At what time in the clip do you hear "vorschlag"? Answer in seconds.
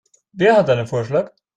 0.87-1.31